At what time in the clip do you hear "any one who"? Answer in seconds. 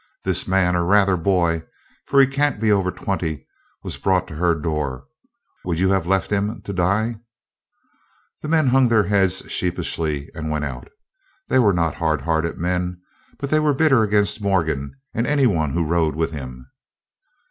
15.27-15.85